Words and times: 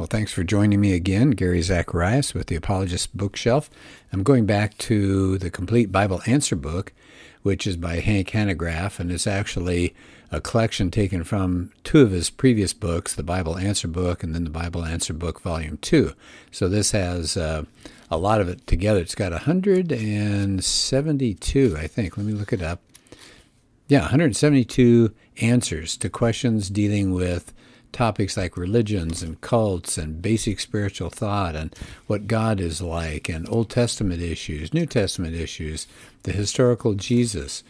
Well, 0.00 0.06
thanks 0.06 0.32
for 0.32 0.42
joining 0.42 0.80
me 0.80 0.94
again, 0.94 1.32
Gary 1.32 1.60
Zacharias 1.60 2.32
with 2.32 2.46
the 2.46 2.56
Apologist 2.56 3.14
Bookshelf. 3.14 3.68
I'm 4.10 4.22
going 4.22 4.46
back 4.46 4.78
to 4.78 5.36
the 5.36 5.50
Complete 5.50 5.92
Bible 5.92 6.22
Answer 6.24 6.56
Book, 6.56 6.94
which 7.42 7.66
is 7.66 7.76
by 7.76 7.96
Hank 7.96 8.30
Hanegraaff, 8.30 8.98
and 8.98 9.12
it's 9.12 9.26
actually 9.26 9.94
a 10.32 10.40
collection 10.40 10.90
taken 10.90 11.22
from 11.22 11.70
two 11.84 12.00
of 12.00 12.12
his 12.12 12.30
previous 12.30 12.72
books, 12.72 13.14
the 13.14 13.22
Bible 13.22 13.58
Answer 13.58 13.88
Book 13.88 14.22
and 14.22 14.34
then 14.34 14.44
the 14.44 14.50
Bible 14.50 14.86
Answer 14.86 15.12
Book 15.12 15.42
Volume 15.42 15.76
2. 15.82 16.14
So 16.50 16.66
this 16.66 16.92
has 16.92 17.36
uh, 17.36 17.64
a 18.10 18.16
lot 18.16 18.40
of 18.40 18.48
it 18.48 18.66
together. 18.66 19.00
It's 19.00 19.14
got 19.14 19.32
172, 19.32 21.76
I 21.78 21.86
think. 21.86 22.16
Let 22.16 22.24
me 22.24 22.32
look 22.32 22.54
it 22.54 22.62
up. 22.62 22.80
Yeah, 23.86 24.00
172 24.00 25.12
answers 25.42 25.98
to 25.98 26.08
questions 26.08 26.70
dealing 26.70 27.12
with 27.12 27.52
topics 27.92 28.36
like 28.36 28.56
religions 28.56 29.22
and 29.22 29.40
cults 29.40 29.98
and 29.98 30.22
basic 30.22 30.60
spiritual 30.60 31.10
thought 31.10 31.56
and 31.56 31.74
what 32.06 32.26
God 32.26 32.60
is 32.60 32.80
like 32.80 33.28
and 33.28 33.48
Old 33.48 33.70
Testament 33.70 34.22
issues, 34.22 34.74
New 34.74 34.86
Testament 34.86 35.34
issues, 35.34 35.86
the 36.22 36.32
historical 36.32 36.94
Jesus, 36.94 37.62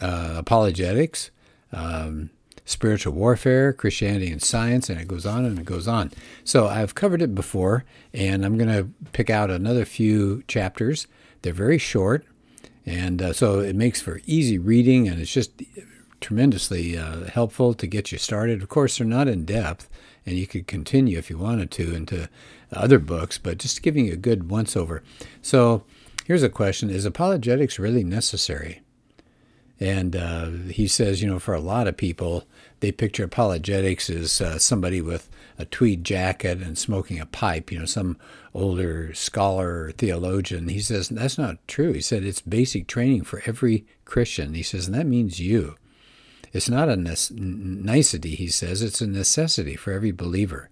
uh, 0.00 0.34
apologetics, 0.36 1.30
um, 1.72 2.30
spiritual 2.64 3.12
warfare, 3.12 3.72
Christianity 3.72 4.30
and 4.30 4.42
science, 4.42 4.88
and 4.88 5.00
it 5.00 5.08
goes 5.08 5.26
on 5.26 5.44
and 5.44 5.58
it 5.58 5.64
goes 5.64 5.88
on. 5.88 6.12
So 6.44 6.68
I've 6.68 6.94
covered 6.94 7.22
it 7.22 7.34
before, 7.34 7.84
and 8.14 8.44
I'm 8.44 8.56
going 8.56 8.70
to 8.70 8.90
pick 9.12 9.28
out 9.28 9.50
another 9.50 9.84
few 9.84 10.42
chapters. 10.46 11.06
They're 11.42 11.52
very 11.52 11.78
short, 11.78 12.24
and 12.86 13.20
uh, 13.20 13.32
so 13.32 13.60
it 13.60 13.74
makes 13.74 14.00
for 14.00 14.20
easy 14.26 14.58
reading, 14.58 15.08
and 15.08 15.20
it's 15.20 15.32
just 15.32 15.62
tremendously 16.20 16.96
uh, 16.96 17.24
helpful 17.26 17.74
to 17.74 17.86
get 17.86 18.12
you 18.12 18.18
started. 18.18 18.62
Of 18.62 18.68
course, 18.68 18.98
they're 18.98 19.06
not 19.06 19.28
in 19.28 19.44
depth, 19.44 19.88
and 20.26 20.36
you 20.36 20.46
could 20.46 20.66
continue 20.66 21.18
if 21.18 21.30
you 21.30 21.38
wanted 21.38 21.70
to 21.72 21.94
into 21.94 22.28
other 22.72 22.98
books, 22.98 23.38
but 23.38 23.58
just 23.58 23.82
giving 23.82 24.06
you 24.06 24.14
a 24.14 24.16
good 24.16 24.50
once 24.50 24.76
over. 24.76 25.02
So 25.42 25.84
here's 26.26 26.42
a 26.42 26.48
question 26.48 26.90
Is 26.90 27.04
apologetics 27.04 27.78
really 27.78 28.04
necessary? 28.04 28.82
And 29.82 30.14
uh, 30.14 30.50
he 30.70 30.86
says, 30.86 31.22
you 31.22 31.28
know, 31.28 31.38
for 31.38 31.54
a 31.54 31.60
lot 31.60 31.88
of 31.88 31.96
people, 31.96 32.44
they 32.80 32.92
picture 32.92 33.24
apologetics 33.24 34.10
as 34.10 34.38
uh, 34.38 34.58
somebody 34.58 35.00
with 35.00 35.30
a 35.58 35.64
tweed 35.64 36.04
jacket 36.04 36.60
and 36.60 36.76
smoking 36.76 37.18
a 37.18 37.24
pipe, 37.24 37.72
you 37.72 37.78
know, 37.78 37.86
some 37.86 38.18
older 38.54 39.14
scholar 39.14 39.84
or 39.84 39.92
theologian. 39.92 40.68
He 40.68 40.80
says, 40.80 41.08
that's 41.08 41.38
not 41.38 41.66
true. 41.66 41.94
He 41.94 42.02
said, 42.02 42.24
it's 42.24 42.42
basic 42.42 42.88
training 42.88 43.24
for 43.24 43.42
every 43.46 43.86
Christian. 44.04 44.52
He 44.52 44.62
says, 44.62 44.86
and 44.86 44.94
that 44.94 45.06
means 45.06 45.40
you. 45.40 45.76
It's 46.52 46.68
not 46.68 46.88
a 46.88 46.96
nicety, 46.96 48.34
he 48.34 48.48
says, 48.48 48.82
it's 48.82 49.00
a 49.00 49.06
necessity 49.06 49.76
for 49.76 49.92
every 49.92 50.10
believer. 50.10 50.68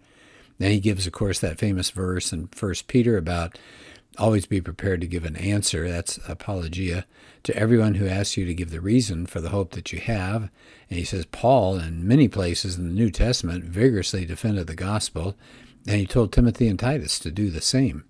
Then 0.59 0.73
he 0.73 0.81
gives, 0.81 1.07
of 1.07 1.13
course, 1.13 1.39
that 1.39 1.59
famous 1.59 1.91
verse 1.91 2.33
in 2.33 2.49
First 2.49 2.89
Peter 2.89 3.17
about 3.17 3.57
always 4.19 4.47
be 4.47 4.61
prepared 4.61 5.01
to 5.01 5.07
give 5.07 5.25
an 5.25 5.37
answer. 5.37 5.89
That's 5.89 6.19
apologia 6.29 7.07
to 7.45 7.57
everyone 7.57 7.95
who 7.95 8.09
asks 8.09 8.37
you 8.37 8.45
to 8.47 8.55
give 8.55 8.71
the 8.71 8.81
reason 8.81 9.27
for 9.27 9.41
the 9.41 9.51
hope 9.51 9.71
that 9.73 9.93
you 9.93 10.01
have. 10.01 10.51
And 10.91 10.99
he 10.99 11.05
says, 11.05 11.27
Paul, 11.27 11.79
in 11.79 12.07
many 12.07 12.27
places 12.27 12.77
in 12.77 12.89
the 12.89 12.95
New 12.95 13.11
Testament, 13.11 13.65
vigorously 13.65 14.25
defended 14.25 14.67
the 14.67 14.75
gospel, 14.75 15.37
and 15.87 15.97
he 15.97 16.07
told 16.07 16.33
Timothy 16.33 16.67
and 16.67 16.79
Titus 16.79 17.21
to 17.21 17.31
do 17.31 17.51
the 17.51 17.61
same. 17.61 18.05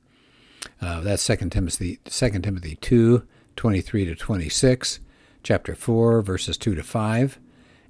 Uh, 0.81 1.01
that's 1.01 1.27
2 1.27 1.37
Timothy, 1.51 2.01
2 2.05 2.31
Timothy 2.31 2.77
2, 2.81 3.27
23 3.57 4.05
to 4.07 4.15
26, 4.15 5.01
chapter 5.43 5.75
4, 5.75 6.23
verses 6.23 6.57
2 6.57 6.75
to 6.75 6.83
5 6.83 7.39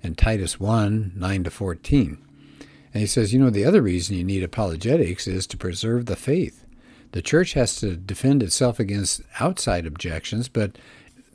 and 0.03 0.17
Titus 0.17 0.61
1 0.61 1.13
9 1.15 1.45
to 1.45 1.51
14. 1.51 2.19
And 2.95 3.01
he 3.01 3.07
says, 3.07 3.33
you 3.33 3.39
know, 3.39 3.51
the 3.51 3.65
other 3.65 3.83
reason 3.83 4.17
you 4.17 4.25
need 4.25 4.43
apologetics 4.43 5.27
is 5.27 5.47
to 5.49 5.57
preserve 5.57 6.07
the 6.07 6.17
faith. 6.17 6.65
The 7.13 7.23
church 7.23 7.55
has 7.55 7.77
to 7.77 7.97
defend 7.97 8.43
itself 8.43 8.79
against 8.79 9.23
outside 9.41 9.87
objections, 9.87 10.49
but 10.49 10.77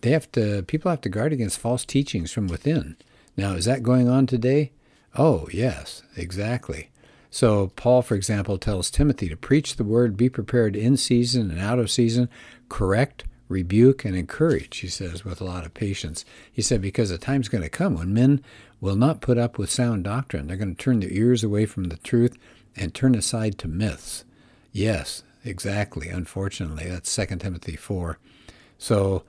they 0.02 0.12
have 0.12 0.32
to 0.34 0.64
people 0.64 0.92
have 0.92 1.02
to 1.02 1.10
guard 1.10 1.34
against 1.34 1.60
false 1.60 1.86
teachings 1.86 2.32
from 2.32 2.48
within. 2.48 2.98
Now, 3.36 3.54
is 3.54 3.66
that 3.66 3.84
going 3.84 4.10
on 4.10 4.28
today? 4.28 4.72
Oh, 5.18 5.48
yes, 5.52 6.04
exactly. 6.16 6.90
So, 7.30 7.72
Paul, 7.76 8.04
for 8.04 8.14
example, 8.14 8.60
tells 8.60 8.92
Timothy 8.92 9.28
to 9.30 9.36
preach 9.36 9.76
the 9.76 9.84
word, 9.84 10.16
be 10.16 10.30
prepared 10.30 10.76
in 10.76 10.98
season 10.98 11.50
and 11.50 11.60
out 11.60 11.80
of 11.80 11.90
season, 11.90 12.30
correct, 12.70 13.24
rebuke 13.54 14.04
and 14.04 14.16
encourage, 14.16 14.78
he 14.80 14.88
says, 14.88 15.24
with 15.24 15.40
a 15.40 15.46
lot 15.46 15.66
of 15.66 15.74
patience. 15.74 16.26
He 16.52 16.62
said, 16.62 16.82
because 16.82 17.10
the 17.10 17.18
time's 17.18 17.48
going 17.48 17.64
to 17.64 17.70
come 17.70 17.96
when 17.96 18.14
men 18.14 18.44
will 18.82 18.96
not 18.96 19.22
put 19.22 19.38
up 19.38 19.58
with 19.58 19.70
sound 19.70 20.04
doctrine. 20.04 20.48
They're 20.48 20.58
going 20.58 20.76
to 20.76 20.84
turn 20.84 21.00
their 21.00 21.12
ears 21.12 21.44
away 21.44 21.66
from 21.66 21.86
the 21.86 21.98
truth 21.98 22.38
and 22.76 22.94
turn 22.94 23.16
aside 23.16 23.58
to 23.60 23.68
myths. 23.68 24.26
Yes, 24.72 25.24
exactly. 25.46 26.10
Unfortunately, 26.10 26.90
that's 26.90 27.16
2 27.16 27.26
Timothy 27.38 27.76
4. 27.76 28.18
So, 28.78 29.24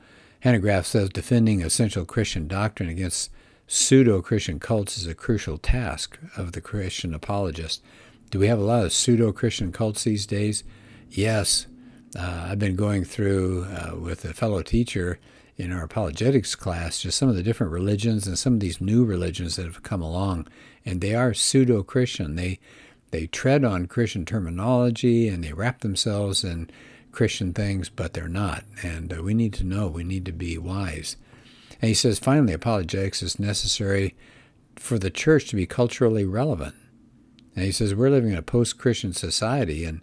Hanegraaff 0.44 0.84
says 0.84 1.08
defending 1.10 1.62
essential 1.62 2.04
Christian 2.04 2.48
doctrine 2.48 2.88
against 2.88 3.30
pseudo 3.66 4.20
Christian 4.20 4.58
cults 4.58 4.98
is 4.98 5.06
a 5.06 5.14
crucial 5.14 5.58
task 5.58 6.18
of 6.36 6.52
the 6.52 6.60
Christian 6.60 7.14
apologist. 7.14 7.82
Do 8.30 8.38
we 8.38 8.48
have 8.48 8.58
a 8.58 8.64
lot 8.64 8.84
of 8.84 8.92
pseudo 8.92 9.32
Christian 9.32 9.72
cults 9.72 10.04
these 10.04 10.26
days? 10.26 10.64
Yes, 11.10 11.66
uh, 12.16 12.48
I've 12.50 12.58
been 12.58 12.76
going 12.76 13.04
through 13.04 13.64
uh, 13.64 13.96
with 13.96 14.24
a 14.24 14.34
fellow 14.34 14.62
teacher 14.62 15.18
in 15.56 15.72
our 15.72 15.84
apologetics 15.84 16.54
class 16.54 17.00
just 17.00 17.16
some 17.16 17.28
of 17.28 17.36
the 17.36 17.42
different 17.42 17.72
religions 17.72 18.26
and 18.26 18.38
some 18.38 18.54
of 18.54 18.60
these 18.60 18.80
new 18.80 19.04
religions 19.04 19.56
that 19.56 19.66
have 19.66 19.82
come 19.82 20.02
along, 20.02 20.48
and 20.84 21.00
they 21.00 21.14
are 21.14 21.34
pseudo 21.34 21.82
Christian. 21.82 22.36
They 22.36 22.58
they 23.10 23.26
tread 23.28 23.64
on 23.64 23.86
Christian 23.86 24.24
terminology 24.24 25.28
and 25.28 25.44
they 25.44 25.52
wrap 25.52 25.80
themselves 25.80 26.42
in 26.42 26.68
Christian 27.12 27.52
things, 27.52 27.88
but 27.88 28.12
they're 28.12 28.26
not. 28.26 28.64
And 28.82 29.16
uh, 29.16 29.22
we 29.22 29.34
need 29.34 29.52
to 29.54 29.64
know. 29.64 29.86
We 29.86 30.02
need 30.02 30.24
to 30.26 30.32
be 30.32 30.58
wise. 30.58 31.16
And 31.80 31.88
he 31.88 31.94
says 31.94 32.18
finally, 32.18 32.52
apologetics 32.52 33.22
is 33.22 33.38
necessary 33.38 34.16
for 34.74 34.98
the 34.98 35.10
church 35.10 35.46
to 35.48 35.56
be 35.56 35.66
culturally 35.66 36.24
relevant. 36.24 36.74
And 37.54 37.64
he 37.64 37.70
says 37.70 37.94
we're 37.94 38.10
living 38.10 38.32
in 38.32 38.38
a 38.38 38.42
post-Christian 38.42 39.12
society, 39.12 39.84
and 39.84 40.02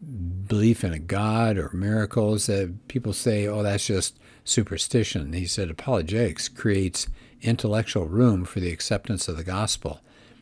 belief 0.00 0.82
in 0.82 0.92
a 0.92 0.98
God 0.98 1.58
or 1.58 1.70
miracles 1.72 2.46
that 2.46 2.88
people 2.88 3.12
say, 3.12 3.46
oh, 3.46 3.62
that's 3.62 3.86
just 3.86 4.18
superstition. 4.44 5.32
He 5.32 5.46
said 5.46 5.70
apologetics 5.70 6.48
creates 6.48 7.06
intellectual 7.42 8.06
room 8.06 8.44
for 8.44 8.60
the 8.60 8.72
acceptance 8.72 9.28
of 9.28 9.36
the 9.36 9.44
gospel. 9.44 10.00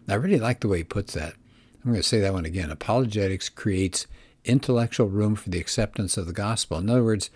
I 0.09 0.15
really 0.15 0.39
like 0.39 0.61
the 0.61 0.69
way 0.69 0.79
he 0.79 0.85
puts 0.85 1.15
that. 1.15 1.35
I'm 1.85 1.91
going 1.93 1.97
to 1.97 2.03
say 2.03 2.21
that 2.21 2.33
one 2.33 2.45
again. 2.45 2.71
Apologetics 2.71 3.49
creates 3.49 4.07
intellectual 4.45 5.09
room 5.09 5.35
for 5.35 5.51
the 5.51 5.61
acceptance 5.61 6.17
of 6.17 6.27
the 6.27 6.33
gospel. 6.33 6.79
In 6.79 6.89
other 6.89 7.05
words, 7.05 7.31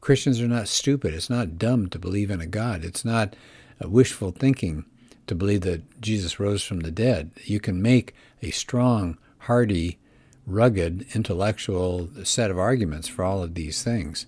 Christians 0.00 0.40
are 0.40 0.48
not 0.48 0.68
stupid. 0.68 1.14
It's 1.14 1.30
not 1.30 1.58
dumb 1.58 1.88
to 1.88 1.98
believe 1.98 2.30
in 2.30 2.40
a 2.40 2.46
God. 2.46 2.84
It's 2.84 3.04
not 3.04 3.34
wishful 3.80 4.30
thinking 4.30 4.84
to 5.26 5.34
believe 5.34 5.62
that 5.62 6.00
Jesus 6.00 6.40
rose 6.40 6.62
from 6.62 6.80
the 6.80 6.90
dead. 6.90 7.32
You 7.44 7.60
can 7.60 7.82
make 7.82 8.14
a 8.40 8.50
strong, 8.50 9.18
hearty, 9.40 9.98
rugged 10.46 11.06
intellectual 11.14 12.08
set 12.22 12.50
of 12.50 12.58
arguments 12.58 13.08
for 13.08 13.24
all 13.24 13.42
of 13.42 13.54
these 13.54 13.82
things. 13.82 14.26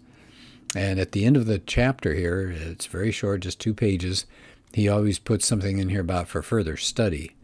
And 0.74 0.98
at 0.98 1.12
the 1.12 1.24
end 1.24 1.36
of 1.36 1.46
the 1.46 1.60
chapter 1.60 2.14
here, 2.14 2.50
it's 2.50 2.86
very 2.86 3.12
short, 3.12 3.40
just 3.40 3.60
two 3.60 3.72
pages, 3.72 4.26
he 4.72 4.88
always 4.88 5.18
puts 5.18 5.46
something 5.46 5.78
in 5.78 5.88
here 5.88 6.02
about 6.02 6.28
for 6.28 6.42
further 6.42 6.76
study. 6.76 7.34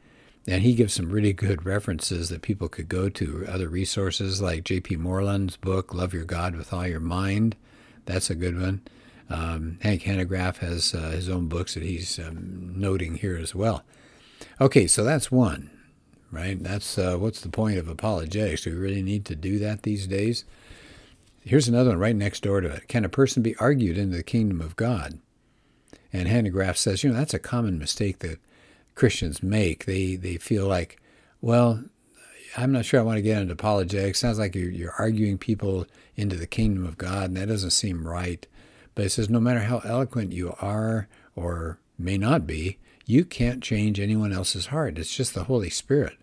And 0.47 0.63
he 0.63 0.75
gives 0.75 0.93
some 0.93 1.11
really 1.11 1.33
good 1.33 1.65
references 1.65 2.29
that 2.29 2.43
people 2.43 2.69
could 2.69 2.89
go 2.89 3.09
to, 3.09 3.47
other 3.49 3.69
resources 3.69 4.43
like 4.43 4.65
J.P. 4.65 4.97
Moreland's 4.97 5.57
book, 5.57 5.95
Love 5.95 6.13
Your 6.13 6.25
God 6.25 6.55
with 6.55 6.71
All 6.71 6.87
Your 6.87 7.01
Mind. 7.01 7.57
That's 8.05 8.29
a 8.29 8.35
good 8.35 8.61
one. 8.61 8.83
Um, 9.31 9.79
Hank 9.81 10.03
Hanegraaff 10.03 10.59
has 10.59 10.95
uh, 10.95 11.13
his 11.13 11.31
own 11.31 11.49
books 11.49 11.73
that 11.75 11.83
he's 11.83 12.19
um, 12.19 12.75
noting 12.77 13.15
here 13.17 13.39
as 13.39 13.55
well. 13.55 13.85
Okay, 14.61 14.87
so 14.87 15.03
that's 15.03 15.33
one 15.33 15.71
right? 16.35 16.63
That's 16.63 16.99
uh, 16.99 17.17
what's 17.17 17.41
the 17.41 17.49
point 17.49 17.79
of 17.79 17.89
apologetics? 17.89 18.63
Do 18.63 18.71
we 18.71 18.77
really 18.77 19.03
need 19.03 19.25
to 19.27 19.37
do 19.37 19.59
that 19.61 19.83
these 19.83 20.07
days? 20.07 20.45
Here's 21.43 21.69
another 21.69 21.91
one 21.91 21.99
right 21.99 22.17
next 22.17 22.43
door 22.43 22.61
to 22.61 22.69
it. 22.69 22.89
Can 22.89 23.05
a 23.05 23.09
person 23.09 23.43
be 23.43 23.57
argued 23.57 23.99
into 23.99 24.17
the 24.17 24.23
kingdom 24.23 24.61
of 24.61 24.77
God? 24.77 25.19
And 26.13 26.29
Hanegraaff 26.29 26.77
says, 26.77 27.03
you 27.03 27.11
know, 27.11 27.17
that's 27.17 27.35
a 27.35 27.39
common 27.39 27.79
mistake 27.79 28.21
that 28.21 28.39
Christians 28.95 29.43
make. 29.43 29.85
They 29.85 30.17
they 30.17 30.37
feel 30.37 30.67
like, 30.67 31.01
well, 31.41 31.85
I'm 32.57 32.73
not 32.73 32.85
sure 32.85 33.01
I 33.01 33.03
want 33.03 33.17
to 33.17 33.23
get 33.23 33.43
into 33.43 33.55
apologetics. 33.55 34.21
Sounds 34.21 34.39
like 34.39 34.55
you're, 34.55 34.71
you're 34.71 34.95
arguing 34.99 35.39
people 35.39 35.87
into 36.17 36.37
the 36.37 36.47
kingdom 36.47 36.87
of 36.87 36.97
God, 36.97 37.25
and 37.25 37.37
that 37.37 37.49
doesn't 37.49 37.71
seem 37.71 38.07
right. 38.07 38.47
But 38.95 39.07
it 39.07 39.11
says, 39.11 39.29
no 39.29 39.41
matter 39.41 39.61
how 39.61 39.79
eloquent 39.79 40.33
you 40.33 40.55
are 40.61 41.09
or 41.35 41.79
may 41.99 42.17
not 42.17 42.47
be, 42.47 42.79
you 43.07 43.25
can't 43.25 43.63
change 43.63 43.99
anyone 43.99 44.33
else's 44.33 44.67
heart. 44.67 44.99
It's 44.99 45.15
just 45.15 45.35
the 45.35 45.45
Holy 45.45 45.71
Spirit. 45.71 46.17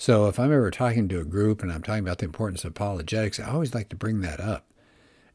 So 0.00 0.28
if 0.28 0.40
I'm 0.40 0.50
ever 0.50 0.70
talking 0.70 1.08
to 1.08 1.20
a 1.20 1.26
group 1.26 1.62
and 1.62 1.70
I'm 1.70 1.82
talking 1.82 2.02
about 2.02 2.20
the 2.20 2.24
importance 2.24 2.64
of 2.64 2.70
apologetics, 2.70 3.38
I 3.38 3.50
always 3.50 3.74
like 3.74 3.90
to 3.90 3.96
bring 3.96 4.22
that 4.22 4.40
up. 4.40 4.64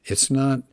It's 0.03 0.31
not 0.31 0.63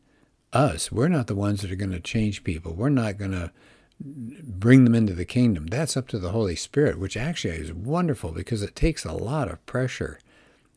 us. 0.50 0.90
We're 0.90 1.08
not 1.08 1.26
the 1.26 1.34
ones 1.34 1.60
that 1.60 1.70
are 1.70 1.76
going 1.76 1.90
to 1.90 2.00
change 2.00 2.42
people. 2.42 2.72
We're 2.72 2.88
not 2.88 3.18
going 3.18 3.32
to 3.32 3.52
bring 4.00 4.84
them 4.84 4.94
into 4.94 5.12
the 5.12 5.26
kingdom. 5.26 5.66
That's 5.66 5.94
up 5.94 6.08
to 6.08 6.18
the 6.18 6.30
Holy 6.30 6.56
Spirit, 6.56 6.98
which 6.98 7.18
actually 7.18 7.56
is 7.56 7.70
wonderful 7.70 8.32
because 8.32 8.62
it 8.62 8.74
takes 8.74 9.04
a 9.04 9.12
lot 9.12 9.50
of 9.50 9.64
pressure 9.66 10.18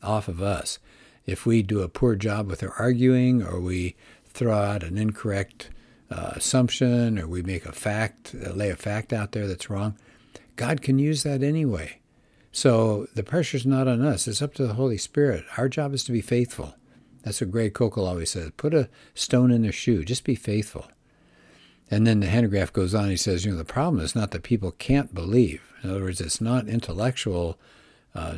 off 0.04 0.28
of 0.28 0.42
us. 0.42 0.78
If 1.26 1.46
we 1.46 1.64
do 1.64 1.84
a 1.84 1.88
poor 1.88 2.18
job 2.18 2.50
with 2.50 2.62
our 2.64 2.74
arguing, 2.74 3.42
or 3.42 3.62
we 3.62 3.96
throw 4.26 4.58
out 4.58 4.84
an 4.84 4.98
incorrect 4.98 5.70
uh, 6.12 6.34
assumption, 6.36 7.18
or 7.18 7.28
we 7.28 7.42
make 7.42 7.66
a 7.66 7.72
fact, 7.72 8.36
uh, 8.46 8.50
lay 8.50 8.72
a 8.72 8.76
fact 8.76 9.14
out 9.14 9.32
there 9.32 9.48
that's 9.48 9.70
wrong, 9.70 9.98
God 10.58 10.82
can 10.82 11.00
use 11.00 11.24
that 11.24 11.44
anyway. 11.44 12.02
So 12.56 13.10
the 13.14 13.22
pressure's 13.22 13.66
not 13.66 13.90
on 13.90 14.02
us. 14.02 14.30
It's 14.30 14.42
up 14.42 14.54
to 14.54 14.66
the 14.66 14.76
Holy 14.76 14.98
Spirit. 14.98 15.44
Our 15.58 15.68
job 15.68 15.94
is 15.94 16.06
to 16.06 16.14
be 16.14 16.22
faithful. 16.22 16.74
That's 17.22 17.42
what 17.42 17.52
Greg 17.52 17.74
Koukl 17.74 18.08
always 18.08 18.30
says. 18.30 18.52
Put 18.56 18.74
a 18.74 18.88
stone 19.14 19.52
in 19.52 19.64
their 19.64 19.74
shoe. 19.74 20.06
Just 20.06 20.24
be 20.24 20.36
faithful. 20.36 20.88
And 21.92 22.08
then 22.08 22.22
the 22.22 22.28
Hanegraaff 22.28 22.72
goes 22.72 22.96
on. 22.96 23.10
He 23.10 23.18
says, 23.18 23.44
you 23.44 23.52
know, 23.52 23.58
the 23.58 23.66
problem 23.66 24.02
is 24.02 24.16
not 24.16 24.32
that 24.32 24.44
people 24.44 24.72
can't 24.72 25.14
believe. 25.14 25.70
In 25.84 25.90
other 25.90 26.04
words, 26.04 26.22
it's 26.22 26.40
not 26.40 26.70
intellectual 26.70 27.60
uh, 28.16 28.38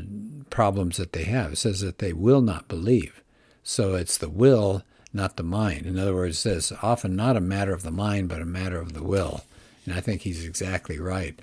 problems 0.50 0.98
that 0.98 1.14
they 1.14 1.26
have. 1.26 1.54
It 1.54 1.58
says 1.58 1.82
that 1.82 2.00
they 2.00 2.12
will 2.12 2.42
not 2.42 2.68
believe. 2.68 3.22
So 3.62 3.94
it's 3.94 4.18
the 4.18 4.30
will, 4.30 4.82
not 5.14 5.38
the 5.38 5.44
mind. 5.44 5.86
In 5.86 6.00
other 6.00 6.16
words, 6.16 6.44
it's 6.44 6.72
often 6.82 7.16
not 7.16 7.38
a 7.38 7.40
matter 7.40 7.72
of 7.72 7.84
the 7.84 7.92
mind, 7.92 8.30
but 8.30 8.42
a 8.42 8.46
matter 8.46 8.80
of 8.80 8.94
the 8.94 9.04
will. 9.04 9.44
And 9.86 9.94
I 9.94 10.02
think 10.02 10.22
he's 10.22 10.44
exactly 10.44 10.98
right. 10.98 11.40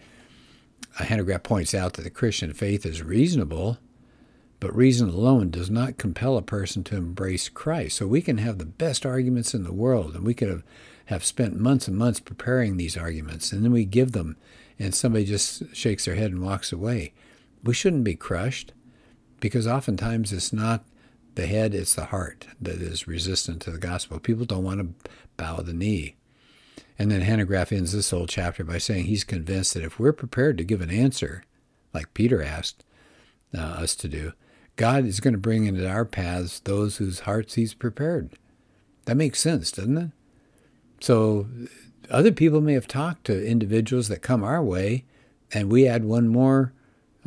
Hanegraaff 0.99 1.43
points 1.43 1.75
out 1.75 1.95
that 1.95 2.03
the 2.03 2.11
Christian 2.11 2.53
faith 2.53 2.87
is 2.87 3.03
reasonable, 3.03 3.79
but 4.61 4.75
reason 4.75 5.09
alone 5.09 5.51
does 5.51 5.69
not 5.71 5.99
compel 5.99 6.37
a 6.37 6.43
person 6.43 6.85
to 6.85 6.97
embrace 6.97 7.49
Christ. 7.49 7.97
So 7.97 8.07
we 8.07 8.23
can 8.23 8.39
have 8.39 8.59
the 8.59 8.65
best 8.65 9.05
arguments 9.05 9.55
in 9.55 9.65
the 9.65 9.73
world, 9.73 10.15
and 10.15 10.25
we 10.25 10.35
could 10.35 10.49
have, 10.49 10.63
have 11.07 11.25
spent 11.25 11.59
months 11.59 11.89
and 11.89 11.97
months 11.97 12.21
preparing 12.21 12.77
these 12.77 12.97
arguments, 12.97 13.53
and 13.53 13.65
then 13.65 13.73
we 13.73 13.85
give 13.85 14.13
them, 14.13 14.37
and 14.79 14.95
somebody 14.95 15.25
just 15.25 15.75
shakes 15.75 16.05
their 16.05 16.15
head 16.15 16.31
and 16.31 16.43
walks 16.43 16.73
away. 16.73 17.13
We 17.63 17.75
shouldn't 17.75 18.05
be 18.05 18.15
crushed, 18.15 18.73
because 19.41 19.67
oftentimes 19.67 20.33
it's 20.33 20.53
not 20.53 20.85
the 21.35 21.47
head, 21.47 21.75
it's 21.75 21.95
the 21.95 22.07
heart 22.07 22.47
that 22.61 22.77
is 22.77 23.09
resistant 23.09 23.61
to 23.63 23.71
the 23.71 23.79
gospel. 23.79 24.19
People 24.19 24.45
don't 24.45 24.65
want 24.65 24.81
to 24.81 25.11
bow 25.37 25.57
the 25.57 25.75
knee. 25.75 26.17
And 26.99 27.11
then 27.11 27.23
Hanegraaff 27.23 27.76
ends 27.76 27.93
this 27.93 28.11
whole 28.11 28.26
chapter 28.26 28.62
by 28.62 28.79
saying 28.79 29.06
he's 29.06 29.25
convinced 29.25 29.75
that 29.75 29.82
if 29.82 29.99
we're 29.99 30.12
prepared 30.12 30.56
to 30.58 30.64
give 30.64 30.81
an 30.81 30.91
answer, 30.91 31.44
like 31.93 32.14
Peter 32.14 32.43
asked 32.43 32.85
uh, 33.56 33.61
us 33.61 33.96
to 33.96 34.08
do, 34.08 34.32
God 34.76 35.05
is 35.05 35.20
going 35.20 35.35
to 35.35 35.38
bring 35.38 35.64
into 35.64 35.88
our 35.88 36.05
paths 36.05 36.61
those 36.61 36.96
whose 36.96 37.20
hearts 37.20 37.55
he's 37.55 37.75
prepared. 37.75 38.32
That 39.06 39.17
makes 39.17 39.41
sense, 39.41 39.70
doesn't 39.70 39.99
it? 39.99 40.11
So 41.00 41.46
other 42.11 42.32
people 42.32 42.61
may 42.61 42.75
have 42.75 42.88
talked 42.88 43.25
to 43.25 43.47
individuals 43.47 44.08
that 44.08 44.23
come 44.23 44.43
our 44.43 44.62
way, 44.62 45.05
and 45.52 45.70
we 45.70 45.87
add 45.87 46.05
one 46.05 46.29
more 46.29 46.73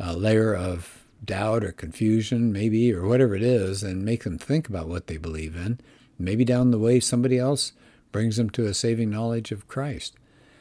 uh, 0.00 0.14
layer 0.14 0.54
of 0.54 1.04
doubt 1.24 1.64
or 1.64 1.72
confusion, 1.72 2.52
maybe, 2.52 2.92
or 2.92 3.06
whatever 3.06 3.34
it 3.34 3.42
is, 3.42 3.82
and 3.82 4.04
make 4.04 4.24
them 4.24 4.38
think 4.38 4.68
about 4.68 4.88
what 4.88 5.06
they 5.06 5.16
believe 5.16 5.56
in. 5.56 5.78
Maybe 6.18 6.44
down 6.44 6.70
the 6.70 6.78
way, 6.78 7.00
somebody 7.00 7.38
else 7.38 7.72
brings 8.12 8.36
them 8.36 8.50
to 8.50 8.66
a 8.66 8.74
saving 8.74 9.10
knowledge 9.10 9.52
of 9.52 9.68
Christ. 9.68 10.16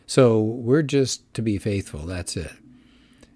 So 0.05 0.41
we're 0.41 0.83
just 0.83 1.33
to 1.33 1.41
be 1.41 1.57
faithful. 1.57 2.05
That's 2.05 2.37
it. 2.37 2.51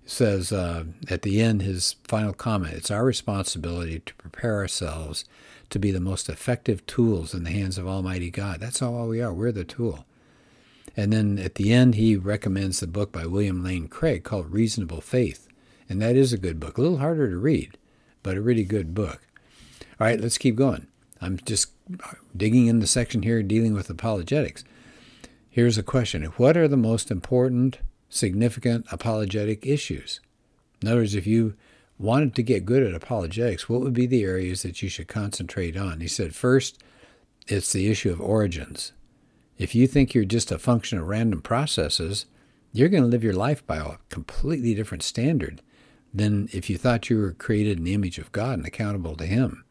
It 0.04 0.10
says 0.10 0.52
uh, 0.52 0.86
at 1.10 1.22
the 1.22 1.42
end, 1.42 1.62
his 1.62 1.96
final 2.06 2.34
comment 2.34 2.74
it's 2.74 2.92
our 2.92 3.06
responsibility 3.06 4.00
to 4.00 4.14
prepare 4.16 4.56
ourselves 4.56 5.26
to 5.70 5.80
be 5.80 5.92
the 5.92 6.00
most 6.00 6.30
effective 6.30 6.86
tools 6.86 7.34
in 7.34 7.44
the 7.44 7.52
hands 7.52 7.78
of 7.78 7.88
Almighty 7.88 8.30
God. 8.30 8.60
That's 8.60 8.82
all 8.82 9.08
we 9.08 9.22
are. 9.22 9.34
We're 9.34 9.52
the 9.52 9.64
tool. 9.64 10.06
And 10.98 11.14
then 11.14 11.40
at 11.40 11.56
the 11.56 11.72
end, 11.72 11.96
he 11.96 12.16
recommends 12.16 12.80
the 12.80 12.88
book 12.88 13.12
by 13.12 13.26
William 13.26 13.64
Lane 13.64 13.88
Craig 13.88 14.24
called 14.24 14.52
Reasonable 14.52 15.02
Faith. 15.02 15.48
And 15.88 16.02
that 16.02 16.16
is 16.16 16.34
a 16.34 16.38
good 16.38 16.60
book. 16.60 16.78
A 16.78 16.82
little 16.82 16.98
harder 16.98 17.30
to 17.30 17.38
read, 17.38 17.78
but 18.24 18.38
a 18.38 18.42
really 18.42 18.66
good 18.66 18.94
book. 18.94 19.22
All 20.00 20.08
right, 20.08 20.20
let's 20.20 20.38
keep 20.38 20.56
going. 20.56 20.88
I'm 21.22 21.38
just 21.46 21.72
digging 22.36 22.68
in 22.68 22.80
the 22.80 22.88
section 22.88 23.22
here 23.22 23.44
dealing 23.44 23.74
with 23.74 23.90
apologetics. 23.90 24.64
Here's 25.50 25.78
a 25.78 25.84
question 25.84 26.24
What 26.24 26.58
are 26.58 26.68
the 26.68 26.78
most 26.78 27.12
important, 27.12 27.80
significant 28.10 28.86
apologetic 28.92 29.66
issues? 29.66 30.20
In 30.82 30.88
other 30.88 31.02
words, 31.02 31.16
if 31.16 31.28
you 31.28 31.56
wanted 32.00 32.34
to 32.36 32.44
get 32.44 32.66
good 32.66 32.84
at 32.84 32.96
apologetics, 32.96 33.70
what 33.70 33.82
would 33.82 33.94
be 33.94 34.08
the 34.08 34.24
areas 34.24 34.64
that 34.64 34.82
you 34.82 34.90
should 34.90 35.08
concentrate 35.08 35.78
on? 35.78 36.00
He 36.00 36.08
said, 36.08 36.34
first, 36.34 36.82
it's 37.48 37.72
the 37.72 37.90
issue 37.90 38.12
of 38.12 38.20
origins. 38.20 38.92
If 39.58 39.76
you 39.76 39.86
think 39.86 40.14
you're 40.16 40.26
just 40.26 40.52
a 40.52 40.58
function 40.58 40.98
of 40.98 41.08
random 41.08 41.42
processes, 41.42 42.26
you're 42.74 42.90
going 42.90 43.04
to 43.04 43.10
live 43.10 43.24
your 43.24 43.34
life 43.34 43.66
by 43.68 43.78
a 43.78 43.98
completely 44.10 44.74
different 44.74 45.04
standard 45.04 45.62
than 46.14 46.50
if 46.52 46.70
you 46.70 46.78
thought 46.78 47.10
you 47.10 47.20
were 47.20 47.34
created 47.34 47.78
in 47.78 47.84
the 47.84 47.94
image 47.94 48.18
of 48.18 48.32
God 48.32 48.58
and 48.58 48.66
accountable 48.66 49.16
to 49.18 49.26
Him. 49.26 49.64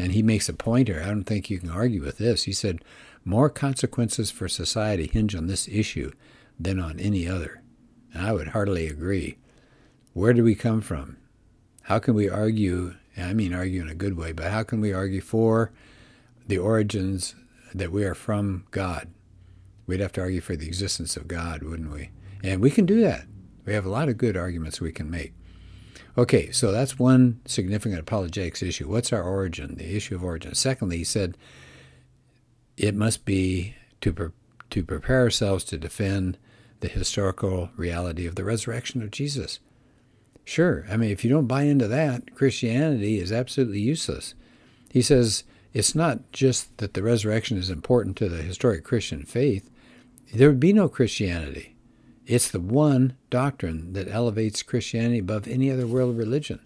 And 0.00 0.12
he 0.12 0.22
makes 0.22 0.48
a 0.48 0.54
pointer. 0.54 1.02
I 1.02 1.08
don't 1.08 1.24
think 1.24 1.50
you 1.50 1.58
can 1.58 1.68
argue 1.68 2.00
with 2.02 2.16
this. 2.16 2.44
He 2.44 2.54
said, 2.54 2.82
More 3.22 3.50
consequences 3.50 4.30
for 4.30 4.48
society 4.48 5.06
hinge 5.06 5.34
on 5.34 5.46
this 5.46 5.68
issue 5.68 6.10
than 6.58 6.80
on 6.80 6.98
any 6.98 7.28
other. 7.28 7.60
And 8.14 8.26
I 8.26 8.32
would 8.32 8.48
heartily 8.48 8.86
agree. 8.86 9.36
Where 10.14 10.32
do 10.32 10.42
we 10.42 10.54
come 10.54 10.80
from? 10.80 11.18
How 11.82 11.98
can 11.98 12.14
we 12.14 12.30
argue? 12.30 12.94
I 13.14 13.34
mean, 13.34 13.52
argue 13.52 13.82
in 13.82 13.90
a 13.90 13.94
good 13.94 14.16
way, 14.16 14.32
but 14.32 14.50
how 14.50 14.62
can 14.62 14.80
we 14.80 14.94
argue 14.94 15.20
for 15.20 15.70
the 16.46 16.56
origins 16.56 17.34
that 17.74 17.92
we 17.92 18.04
are 18.04 18.14
from 18.14 18.64
God? 18.70 19.08
We'd 19.86 20.00
have 20.00 20.12
to 20.12 20.22
argue 20.22 20.40
for 20.40 20.56
the 20.56 20.66
existence 20.66 21.14
of 21.14 21.28
God, 21.28 21.62
wouldn't 21.62 21.92
we? 21.92 22.08
And 22.42 22.62
we 22.62 22.70
can 22.70 22.86
do 22.86 23.02
that. 23.02 23.26
We 23.66 23.74
have 23.74 23.84
a 23.84 23.90
lot 23.90 24.08
of 24.08 24.16
good 24.16 24.36
arguments 24.36 24.80
we 24.80 24.92
can 24.92 25.10
make. 25.10 25.34
Okay, 26.18 26.50
so 26.50 26.72
that's 26.72 26.98
one 26.98 27.40
significant 27.46 28.00
apologetics 28.00 28.62
issue. 28.62 28.88
What's 28.88 29.12
our 29.12 29.22
origin? 29.22 29.76
The 29.76 29.96
issue 29.96 30.16
of 30.16 30.24
origin. 30.24 30.54
Secondly, 30.54 30.98
he 30.98 31.04
said 31.04 31.36
it 32.76 32.94
must 32.94 33.24
be 33.24 33.76
to 34.00 34.12
pre- 34.12 34.30
to 34.70 34.84
prepare 34.84 35.20
ourselves 35.20 35.64
to 35.64 35.78
defend 35.78 36.38
the 36.80 36.88
historical 36.88 37.70
reality 37.76 38.26
of 38.26 38.36
the 38.36 38.44
resurrection 38.44 39.02
of 39.02 39.10
Jesus. 39.10 39.60
Sure, 40.44 40.86
I 40.90 40.96
mean, 40.96 41.10
if 41.10 41.24
you 41.24 41.30
don't 41.30 41.46
buy 41.46 41.62
into 41.62 41.86
that, 41.88 42.34
Christianity 42.34 43.18
is 43.18 43.32
absolutely 43.32 43.80
useless. 43.80 44.34
He 44.90 45.02
says 45.02 45.44
it's 45.72 45.94
not 45.94 46.32
just 46.32 46.76
that 46.78 46.94
the 46.94 47.02
resurrection 47.02 47.58
is 47.58 47.70
important 47.70 48.16
to 48.16 48.28
the 48.28 48.42
historic 48.42 48.82
Christian 48.84 49.24
faith, 49.24 49.70
there 50.34 50.48
would 50.48 50.60
be 50.60 50.72
no 50.72 50.88
Christianity. 50.88 51.76
It's 52.30 52.48
the 52.48 52.60
one 52.60 53.16
doctrine 53.28 53.92
that 53.94 54.06
elevates 54.06 54.62
Christianity 54.62 55.18
above 55.18 55.48
any 55.48 55.68
other 55.68 55.84
world 55.84 56.16
religion. 56.16 56.60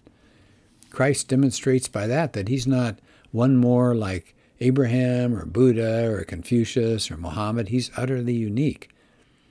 Christ 0.91 1.27
demonstrates 1.27 1.87
by 1.87 2.05
that 2.05 2.33
that 2.33 2.49
he's 2.49 2.67
not 2.67 2.99
one 3.31 3.57
more 3.57 3.95
like 3.95 4.35
Abraham 4.59 5.35
or 5.35 5.43
Buddha 5.43 6.07
or 6.07 6.23
Confucius 6.23 7.09
or 7.09 7.17
Muhammad. 7.17 7.69
He's 7.69 7.89
utterly 7.97 8.35
unique. 8.35 8.91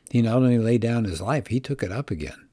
He 0.09 0.23
not 0.23 0.37
only 0.37 0.57
laid 0.57 0.83
down 0.83 1.03
his 1.03 1.21
life, 1.21 1.49
he 1.49 1.59
took 1.59 1.83
it 1.83 1.91
up 1.91 2.12
again. 2.12 2.47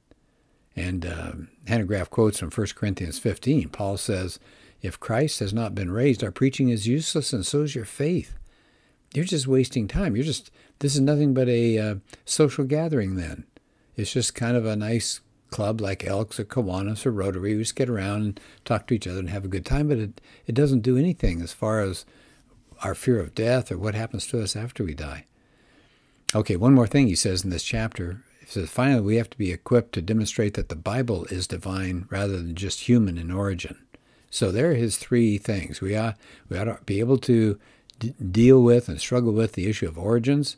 And 0.74 1.06
uh, 1.06 2.04
quotes 2.06 2.40
from 2.40 2.50
1 2.50 2.66
Corinthians 2.74 3.20
15. 3.20 3.68
Paul 3.68 3.96
says, 3.96 4.40
If 4.80 4.98
Christ 4.98 5.38
has 5.38 5.54
not 5.54 5.72
been 5.72 5.92
raised, 5.92 6.24
our 6.24 6.32
preaching 6.32 6.70
is 6.70 6.88
useless, 6.88 7.32
and 7.32 7.46
so 7.46 7.62
is 7.62 7.76
your 7.76 7.84
faith. 7.84 8.36
You're 9.14 9.24
just 9.24 9.46
wasting 9.46 9.86
time. 9.86 10.16
You're 10.16 10.24
just, 10.24 10.50
this 10.80 10.96
is 10.96 11.00
nothing 11.00 11.32
but 11.32 11.48
a 11.48 11.78
uh, 11.78 11.94
social 12.24 12.64
gathering 12.64 13.14
then. 13.14 13.44
It's 13.96 14.12
just 14.12 14.34
kind 14.34 14.56
of 14.56 14.64
a 14.64 14.76
nice 14.76 15.20
club 15.50 15.80
like 15.80 16.04
Elks 16.04 16.40
or 16.40 16.44
Kiwanis 16.44 17.04
or 17.06 17.12
Rotary. 17.12 17.54
We 17.54 17.62
just 17.62 17.76
get 17.76 17.88
around 17.88 18.22
and 18.22 18.40
talk 18.64 18.86
to 18.86 18.94
each 18.94 19.06
other 19.06 19.20
and 19.20 19.30
have 19.30 19.44
a 19.44 19.48
good 19.48 19.66
time, 19.66 19.88
but 19.88 19.98
it, 19.98 20.20
it 20.46 20.54
doesn't 20.54 20.80
do 20.80 20.96
anything 20.96 21.42
as 21.42 21.52
far 21.52 21.80
as 21.80 22.04
our 22.82 22.94
fear 22.94 23.20
of 23.20 23.34
death 23.34 23.70
or 23.70 23.78
what 23.78 23.94
happens 23.94 24.26
to 24.26 24.42
us 24.42 24.56
after 24.56 24.82
we 24.82 24.94
die. 24.94 25.26
Okay, 26.34 26.56
one 26.56 26.74
more 26.74 26.86
thing 26.86 27.06
he 27.06 27.14
says 27.14 27.44
in 27.44 27.50
this 27.50 27.62
chapter. 27.62 28.24
He 28.40 28.46
says, 28.46 28.70
finally, 28.70 29.02
we 29.02 29.16
have 29.16 29.30
to 29.30 29.38
be 29.38 29.52
equipped 29.52 29.92
to 29.92 30.02
demonstrate 30.02 30.54
that 30.54 30.68
the 30.68 30.76
Bible 30.76 31.26
is 31.26 31.46
divine 31.46 32.06
rather 32.10 32.38
than 32.38 32.54
just 32.54 32.80
human 32.80 33.18
in 33.18 33.30
origin. 33.30 33.78
So 34.30 34.50
there 34.50 34.70
are 34.70 34.74
his 34.74 34.96
three 34.96 35.36
things. 35.36 35.82
We 35.82 35.94
ought, 35.94 36.16
we 36.48 36.56
ought 36.58 36.64
to 36.64 36.78
be 36.86 37.00
able 37.00 37.18
to 37.18 37.58
d- 37.98 38.14
deal 38.30 38.62
with 38.62 38.88
and 38.88 38.98
struggle 38.98 39.32
with 39.32 39.52
the 39.52 39.68
issue 39.68 39.86
of 39.86 39.98
origins. 39.98 40.56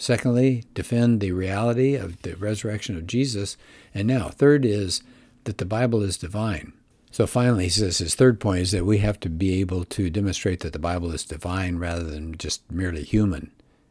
Secondly, 0.00 0.64
defend 0.72 1.20
the 1.20 1.32
reality 1.32 1.94
of 1.94 2.22
the 2.22 2.34
resurrection 2.36 2.96
of 2.96 3.06
Jesus. 3.06 3.58
And 3.94 4.08
now, 4.08 4.30
third 4.30 4.64
is 4.64 5.02
that 5.44 5.58
the 5.58 5.66
Bible 5.66 6.02
is 6.02 6.16
divine. 6.16 6.72
So 7.10 7.26
finally, 7.26 7.64
he 7.64 7.70
says 7.70 7.98
his 7.98 8.14
third 8.14 8.40
point 8.40 8.62
is 8.62 8.70
that 8.70 8.86
we 8.86 8.96
have 8.98 9.20
to 9.20 9.28
be 9.28 9.60
able 9.60 9.84
to 9.84 10.08
demonstrate 10.08 10.60
that 10.60 10.72
the 10.72 10.78
Bible 10.78 11.12
is 11.12 11.26
divine 11.26 11.76
rather 11.76 12.04
than 12.04 12.38
just 12.38 12.62
merely 12.72 13.02
human. 13.04 13.50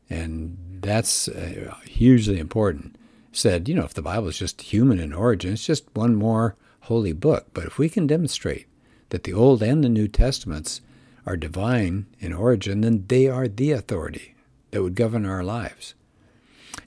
And 0.10 0.58
that's 0.82 1.28
uh, 1.28 1.76
hugely 1.86 2.40
important. 2.40 2.96
Said, 3.32 3.70
you 3.70 3.76
know, 3.76 3.86
if 3.86 3.94
the 3.94 4.02
Bible 4.02 4.30
is 4.30 4.40
just 4.40 4.62
human 4.62 5.00
in 5.00 5.14
origin, 5.14 5.54
it's 5.54 5.68
just 5.68 5.86
one 5.94 6.16
more 6.16 6.56
holy 6.82 7.14
book. 7.14 7.50
But 7.54 7.66
if 7.66 7.78
we 7.78 7.88
can 7.88 8.08
demonstrate 8.08 8.66
that 9.10 9.26
the 9.26 9.34
Old 9.34 9.62
and 9.62 9.84
the 9.84 9.90
New 9.90 10.08
Testaments 10.08 10.82
are 11.28 11.38
divine 11.38 12.08
in 12.20 12.34
origin, 12.34 12.82
then 12.82 13.06
they 13.10 13.28
are 13.28 13.48
the 13.48 13.74
authority 13.74 14.34
that 14.72 14.82
would 14.82 14.96
govern 14.96 15.28
our 15.28 15.44
lives. 15.44 15.94